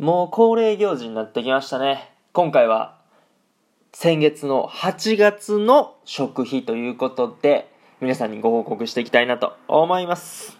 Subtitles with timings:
[0.00, 2.10] もう恒例行事になってきましたね。
[2.32, 2.96] 今回は
[3.92, 10.58] 先月の8月の食費ということで皆さんにご報告していきたいなと思います。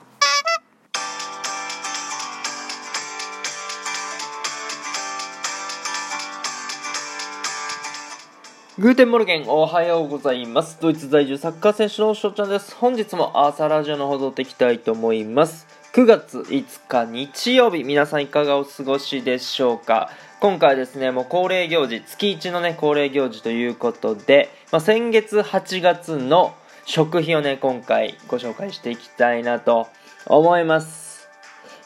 [8.78, 10.78] Guten Morgen おはようございます。
[10.82, 12.74] ドイツ在住サッカー選手の翔ちゃんです。
[12.74, 15.66] 本日も朝ラジオの方やっていきたいと思います。
[15.92, 20.08] 9月5日日曜日、皆さんいかがお過ごしでしょうか？
[20.38, 26.54] 今回ですね、もう恒例行事、月1のね、恒例行事ということで、まあ、先月8月の
[26.84, 29.88] 食費をね、今回ご紹介していきたいなと
[30.26, 31.28] 思います。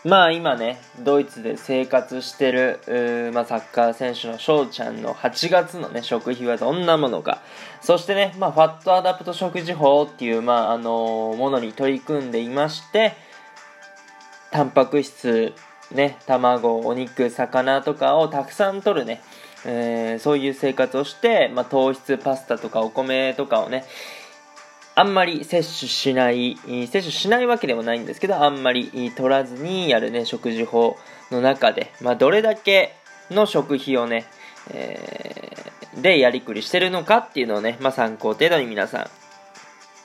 [0.04, 7.40] まあ今ね、ドイツで生活してる、まあ、サッカー選手の翔ちゃんの8月のね、食費はどんなものか。
[7.80, 13.14] そしてね、まあ、ファットアダプト食事法っていう、まあ、あのー、ものに取り組んでいまして、
[14.54, 15.52] タンパク質、
[15.90, 19.20] ね、卵、お肉、魚とかをたくさん取るね、
[19.66, 23.84] えー、そういう生活をして、まあ、糖質パスタとかお米とかをね、
[24.94, 30.96] あんまり摂取しない、摂取しないわけでもないんですけど、あんまり取らずにやるね、食事法
[31.32, 32.94] の中で、まあ、どれだけ
[33.32, 34.24] の食費をね、
[34.70, 39.10] えー、でやりくりしてるのかっていうのをね、まあ、参考程度に皆さん、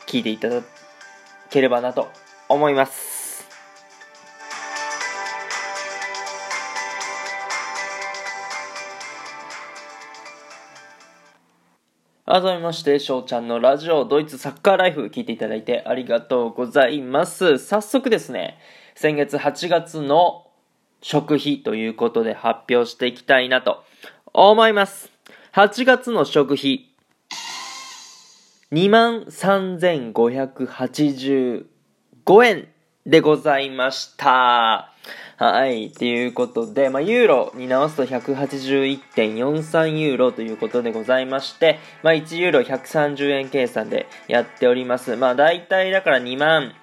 [0.08, 0.64] 聞いていただ
[1.52, 2.10] ければなと
[2.48, 3.19] 思います。
[12.32, 17.58] 改めまして、翔ちゃんのラジオ、ドイツサッカーライフ聞いていただいてありがとうございます。
[17.58, 18.60] 早速ですね、
[18.94, 20.46] 先月8月の
[21.02, 23.84] 食費ということで発表していきたいなと
[24.32, 25.12] 思います。
[25.54, 26.86] 8月の食費、
[28.74, 31.66] 23,585
[32.46, 32.68] 円
[33.08, 34.94] でございました。
[35.38, 35.86] はい。
[35.86, 45.16] っていうことで、まあ、ユーロに直すと181.43ユーロということでございまして、まあ、1ユーロ130円計算でやっております。
[45.16, 46.74] まあ、大体だから2万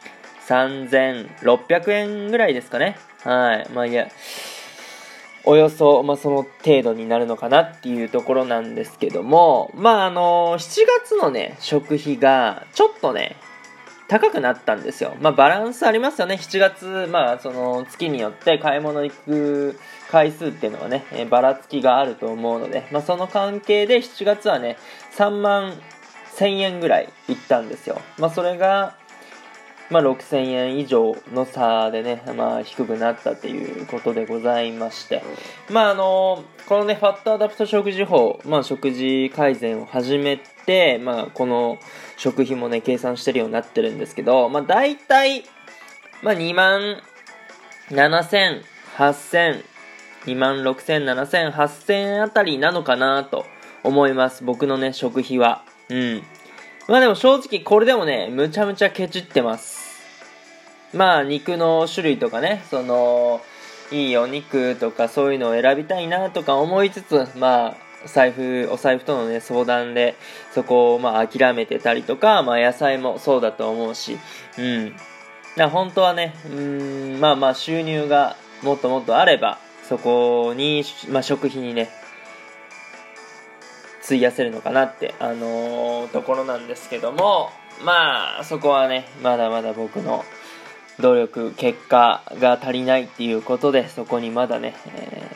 [0.49, 2.97] 3600円ぐらいですかね。
[3.25, 3.69] はい。
[3.75, 4.09] まあ、いや、
[5.44, 13.37] およそ、まあ、その程度になるのかなっていうところなんですけども、まあ、あの、7月のね、食費が、ちょっとね、
[14.09, 15.17] 高くなったんですよ。
[15.21, 16.37] まあ、バランスありますよね。
[16.37, 19.78] 7月、まあ、その月によって買い物行く
[20.11, 24.77] 回数っていうのはね、えばらつきがあると思うので、まあ、その関係で7月はね、
[25.16, 25.72] 3万
[26.37, 28.00] 1000円ぐらい行ったんですよ。
[28.19, 28.95] まあ、それが、
[29.91, 35.22] まあ、6000円以上の差でね、まあ、低くなったっていうことでございまして、
[35.71, 40.56] まあ、あの、このね、ファットアダプト食事法、まあ、食事改善を始めて、
[41.03, 41.78] まあ、この
[42.16, 45.44] 食費もね、計算してるようになってるんですけど、まあ、大体、
[46.22, 47.00] まあ、2万
[47.91, 48.62] 7000、
[48.97, 49.65] 8000、
[50.25, 53.47] 2万6000、7000、8000あたりなのかなと
[53.84, 54.43] 思います。
[54.43, 55.65] 僕のね、食費は。
[55.88, 56.22] うん。
[56.88, 59.87] まあでも正直これでもね、むちゃむちゃケチってます。
[60.93, 63.41] まあ肉の種類とかね、その、
[63.93, 70.17] いいお肉とかそういうのを選びたいなとか思いつつ、まあ、財布、お財布とのね、相談で、
[70.53, 74.19] そこをまあ諦めてたりとか、まあ野菜もそうだと思うし、
[74.59, 74.97] うん。
[75.56, 79.59] だ本当はね、うん、まあまあ収入がもっともっとあれば、
[79.89, 81.91] そこに、まあ食費にね、
[84.05, 87.50] 費やせるのかなって、あのー、ところなんですけども、
[87.84, 90.25] まあ、そこはね、まだまだ僕の
[91.00, 95.35] 努力、結果が足りないっていうことで、そこにまだね、え、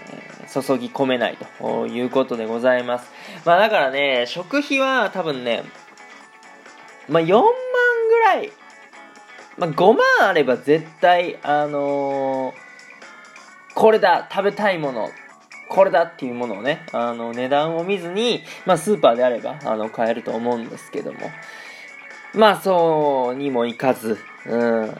[0.53, 3.11] 注ぎ込めないということでございます。
[3.45, 5.63] まあだからね、食費は多分ね、
[7.09, 7.43] まあ4万
[8.09, 8.53] ぐらい、
[9.59, 15.11] まあ5万あれば絶対、あのー、これだ食べたいもの
[15.71, 21.21] これだっていうものをね、あの、値段を見ずに、まあ、スーパーであれば、あの、買えると思うんですけども、
[22.35, 24.97] まあ、そうにもいかず、うん、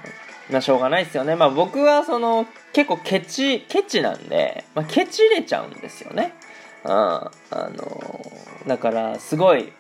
[0.51, 1.37] ま、しょうがないですよね。
[1.37, 6.35] まあ、僕は、その、結構ケチ、ケチなんで、まあ、ケチれちゃうんですよね。
[6.85, 8.33] うん、あの、
[8.67, 9.73] だから、すごい、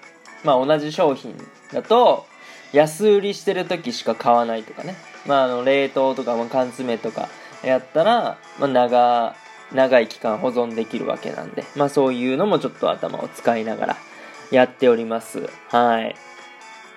[0.44, 1.36] まあ、同じ商品
[1.72, 2.26] だと、
[2.72, 4.96] 安売りしてる時しか買わないとかね。
[5.26, 7.28] まあ、あの、冷凍とか、まあ、缶詰とか
[7.62, 9.34] やったら、まあ、長、
[9.72, 13.96] 長い期間保存できるわけなんで、まあそういうのもちょっと頭を使いながら
[14.50, 15.48] やっております。
[15.68, 16.16] はい。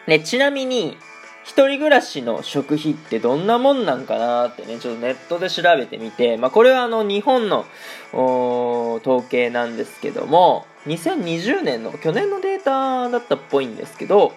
[0.07, 0.97] ね、ちなみに、
[1.43, 7.65] 一人暮らしの食費ってどんなもんなんかなってね、ちょっとネットで調べてみて、まあこれはあの日本の
[8.13, 14.33] 統計なんですけども、2020年の去年のデータだったっぽいんですけど、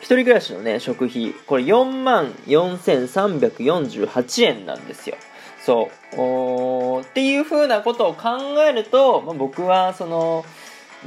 [0.00, 5.16] 一人暮らしのね、食費、これ4万4348円なんですよ。
[5.64, 10.44] そうおっていう風なことを考えると、まあ、僕はその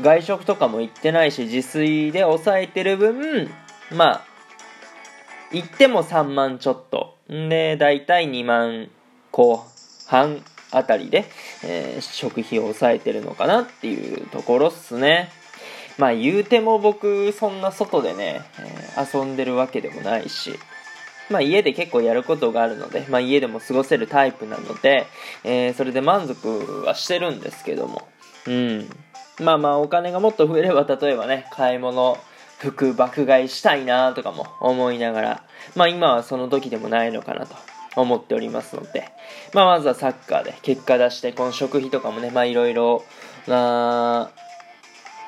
[0.02, 3.50] 外食とかも行ってないし自炊で抑えてる分
[3.92, 4.33] まあ
[5.54, 7.18] 行っても3万ちょっと。
[7.30, 8.90] で大体2万
[9.32, 9.64] 後
[10.08, 11.26] 半あたりで、
[11.64, 15.30] えー、食費を抑えてるのかなっていうところっすね。
[15.98, 20.60] まあ言うても僕そんな外でね、えー、遊んでるわけでもないし。
[21.30, 25.08] まあ家で結構やることがあるので、まあ家でも過ごせるタイプなので、
[25.44, 28.08] えー、それで満足はしてるんですけども、
[28.48, 28.90] うん。
[29.40, 32.18] まあまあお金がもっと増えれば、例えばね、買い物、
[32.64, 35.44] 服爆買いしたいなとかも思いながら、
[35.76, 37.56] まあ今はその時でもないのかなと
[37.98, 39.12] 思っておりますので、
[39.54, 43.04] まあまずはサッカーで結果出して、この食費とかもね、まあいろいろ
[43.48, 44.30] な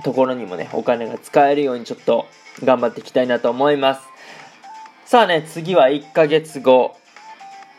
[0.04, 2.26] ところにもね、お金が使えるようにちょっと
[2.64, 4.02] 頑張っていきたいなと思います。
[5.06, 6.96] さあね、次は1ヶ月後、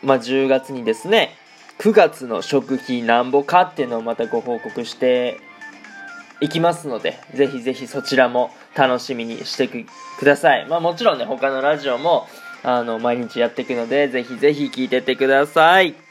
[0.03, 1.35] まあ、10月にですね、
[1.79, 5.39] 9月の食費なんぼかっていうのをまたご報告して
[6.39, 9.85] いきますので、ぜひぜひそちらも楽しみにしてく
[10.23, 10.67] ださい。
[10.67, 12.27] まあもちろんね、他のラジオも、
[12.63, 16.06] あの、毎日やっていくので、ぜひぜひ聞いてってください。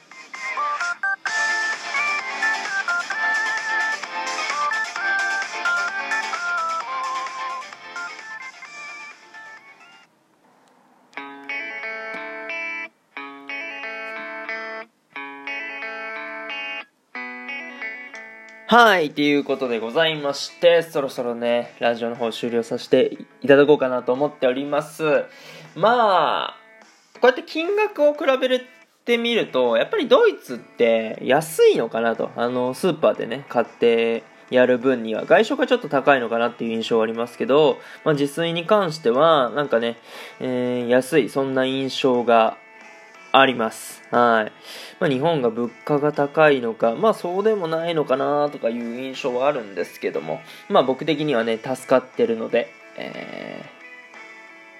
[18.68, 25.24] はい、ということでございまして、そろそろね、ラジオの方終了させていただこうかなと思っております。
[25.76, 26.56] まあ、
[27.20, 28.60] こうやって金額を比べ
[29.04, 32.32] てみると、やっぱりドイツって安いのかなと。
[32.34, 39.96] あの、スーパーでね、買ってやる分には、外食がちょっと高いのかなっていう印象はありますけど、まあ自炊に関しては、なんかね、
[40.40, 42.58] えー、安い、そんな印象が
[43.40, 44.02] あります。
[44.10, 44.52] はい。
[44.98, 53.64] まあ、日本が物価が高いのか、まあそうでもないのかなとかいう印象はあるんですけども、まあ僕的にはね、助かってるので、え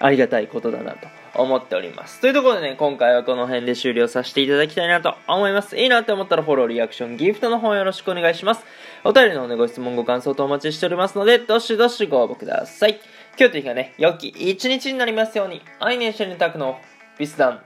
[0.01, 2.21] ー、ありがたいことだなと思っております。
[2.21, 5.77] というところでね、今回はこの辺で終了させていただきたいなと思います。
[5.77, 8.65] いいなって思ったらフォロー、リアクション、ギフトの方よろしくお願いします。
[9.05, 13.01] お便りの方でご質問、ご感想とお待ちしておりますので、どしどしご応募ください。
[13.39, 16.81] 今日という日がね、良き一日になりますように、アイネンシェルタクの
[17.19, 17.61] ビスダン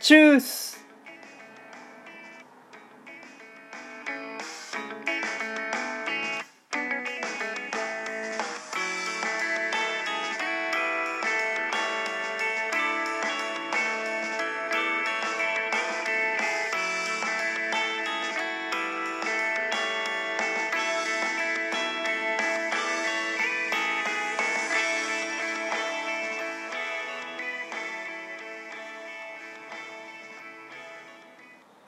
[0.00, 0.75] Tschüss!